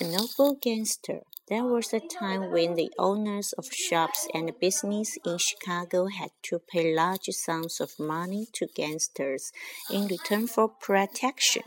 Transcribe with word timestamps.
A 0.00 0.04
noble 0.04 0.56
gangster. 0.56 1.20
There 1.46 1.62
was 1.62 1.92
a 1.92 2.00
time 2.00 2.50
when 2.50 2.74
the 2.74 2.90
owners 2.98 3.52
of 3.52 3.72
shops 3.72 4.26
and 4.34 4.58
business 4.58 5.16
in 5.24 5.38
Chicago 5.38 6.06
had 6.06 6.32
to 6.44 6.58
pay 6.58 6.92
large 6.92 7.26
sums 7.26 7.80
of 7.80 7.96
money 8.00 8.48
to 8.54 8.66
gangsters 8.74 9.52
in 9.88 10.08
return 10.08 10.48
for 10.48 10.68
protection. 10.68 11.62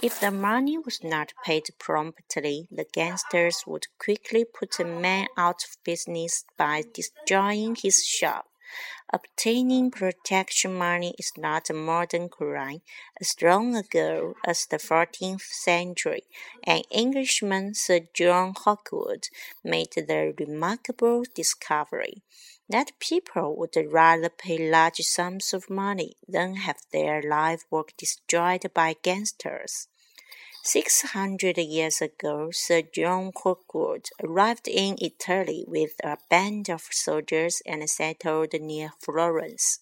If 0.00 0.20
the 0.20 0.30
money 0.30 0.78
was 0.78 1.02
not 1.02 1.32
paid 1.44 1.64
promptly, 1.80 2.68
the 2.70 2.86
gangsters 2.92 3.64
would 3.66 3.86
quickly 3.98 4.44
put 4.44 4.78
a 4.78 4.84
man 4.84 5.26
out 5.36 5.64
of 5.64 5.82
business 5.82 6.44
by 6.56 6.84
destroying 6.94 7.74
his 7.74 8.04
shop. 8.04 8.46
Obtaining 9.12 9.90
protection 9.90 10.74
money 10.74 11.14
is 11.18 11.32
not 11.36 11.70
a 11.70 11.74
modern 11.74 12.28
crime. 12.28 12.82
As 13.20 13.34
long 13.40 13.76
ago 13.76 14.34
as 14.46 14.66
the 14.66 14.78
fourteenth 14.78 15.42
century, 15.42 16.24
an 16.64 16.82
Englishman, 16.90 17.74
Sir 17.74 18.00
John 18.12 18.54
Hawkwood, 18.54 19.28
made 19.62 19.92
the 19.94 20.34
remarkable 20.38 21.24
discovery 21.34 22.22
that 22.68 22.98
people 22.98 23.56
would 23.56 23.76
rather 23.90 24.28
pay 24.28 24.70
large 24.70 25.00
sums 25.00 25.52
of 25.52 25.70
money 25.70 26.16
than 26.26 26.56
have 26.56 26.80
their 26.92 27.22
life 27.22 27.64
work 27.70 27.92
destroyed 27.96 28.64
by 28.74 28.96
gangsters. 29.02 29.88
Six 30.66 31.02
hundred 31.02 31.58
years 31.58 32.00
ago, 32.00 32.50
Sir 32.50 32.80
John 32.80 33.32
Hawkwood 33.36 34.08
arrived 34.22 34.66
in 34.66 34.96
Italy 34.98 35.66
with 35.68 35.92
a 36.02 36.16
band 36.30 36.70
of 36.70 36.88
soldiers 36.90 37.60
and 37.66 37.88
settled 37.88 38.54
near 38.54 38.94
Florence. 38.98 39.80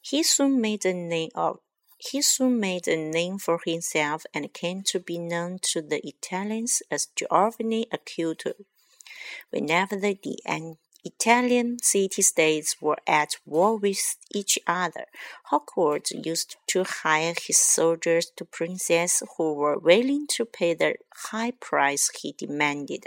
He 0.00 0.22
soon 0.22 0.60
made 0.60 0.86
a 0.86 0.94
name 0.94 1.30
of 1.34 1.58
he 1.98 2.22
soon 2.22 2.60
made 2.60 2.86
a 2.86 2.96
name 2.96 3.38
for 3.38 3.58
himself 3.66 4.24
and 4.32 4.54
came 4.54 4.82
to 4.84 5.00
be 5.00 5.18
known 5.18 5.58
to 5.72 5.82
the 5.82 6.00
Italians 6.06 6.82
as 6.88 7.08
Giovanni 7.16 7.86
Acuto. 7.92 8.52
Whenever 9.50 9.96
the, 9.96 10.16
Italian 11.04 11.78
city-states 11.82 12.76
were 12.80 12.98
at 13.06 13.36
war 13.46 13.76
with 13.76 14.16
each 14.34 14.58
other. 14.66 15.06
Hawkwood 15.50 16.10
used 16.26 16.56
to 16.68 16.84
hire 16.84 17.34
his 17.40 17.58
soldiers 17.58 18.30
to 18.36 18.44
princes 18.44 19.22
who 19.36 19.54
were 19.54 19.78
willing 19.78 20.26
to 20.28 20.44
pay 20.44 20.74
the 20.74 20.96
high 21.30 21.52
price 21.52 22.10
he 22.20 22.32
demanded. 22.32 23.06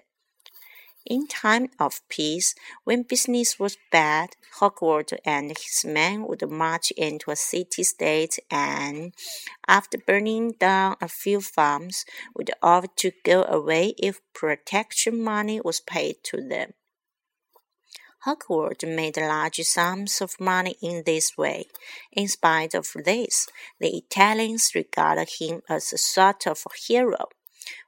In 1.06 1.28
time 1.28 1.68
of 1.80 2.00
peace, 2.08 2.56
when 2.86 3.04
business 3.04 3.60
was 3.60 3.78
bad, 3.92 4.30
Hawkwood 4.60 5.20
and 5.26 5.50
his 5.50 5.84
men 5.86 6.26
would 6.28 6.50
march 6.50 6.92
into 6.92 7.30
a 7.30 7.36
city-state 7.36 8.40
and, 8.50 9.14
after 9.68 9.98
burning 9.98 10.54
down 10.54 10.96
a 11.02 11.10
few 11.10 11.42
farms, 11.42 12.06
would 12.36 12.52
offer 12.62 12.88
to 12.96 13.12
go 13.26 13.44
away 13.44 13.94
if 13.98 14.22
protection 14.34 15.22
money 15.22 15.60
was 15.60 15.82
paid 15.82 16.24
to 16.24 16.38
them. 16.38 16.72
Hawkwood 18.26 18.88
made 18.88 19.18
large 19.18 19.60
sums 19.64 20.22
of 20.22 20.40
money 20.40 20.76
in 20.82 21.04
this 21.06 21.38
way. 21.38 21.66
In 22.14 22.28
spite 22.30 22.74
of 22.74 22.88
this, 23.04 23.48
the 23.80 23.98
Italians 23.98 24.72
regarded 24.74 25.30
him 25.40 25.62
as 25.68 25.92
a 25.92 25.98
sort 25.98 26.48
of 26.48 26.64
hero. 26.88 27.28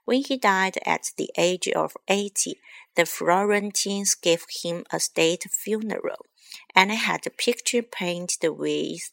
When 0.04 0.22
he 0.22 0.36
died 0.36 0.78
at 0.84 1.10
the 1.16 1.30
age 1.38 1.68
of 1.68 1.96
eighty, 2.08 2.60
the 2.96 3.06
Florentines 3.06 4.14
gave 4.14 4.44
him 4.62 4.84
a 4.92 5.00
state 5.00 5.44
funeral, 5.50 6.26
and 6.74 6.90
had 6.92 7.26
a 7.26 7.30
picture 7.30 7.82
painted 7.82 8.50
which 8.50 9.10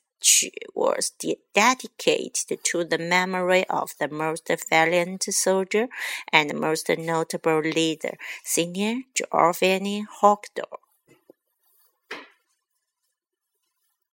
was 0.73 1.11
dedicated 1.53 2.63
to 2.63 2.83
the 2.85 2.97
memory 2.97 3.65
of 3.69 3.91
the 3.99 4.07
most 4.07 4.49
valiant 4.69 5.23
soldier 5.23 5.87
and 6.31 6.59
most 6.59 6.89
notable 6.89 7.59
leader, 7.59 8.15
Signor 8.43 9.03
Giovanni 9.15 10.05
Haukodue. 10.21 10.82